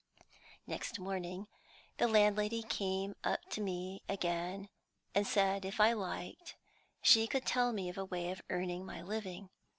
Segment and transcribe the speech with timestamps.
[0.65, 1.45] "Next morning
[1.97, 4.69] the landlady came up to me again,
[5.13, 6.55] and said, if I liked,
[7.03, 9.51] she could tell me of a way of earning my living.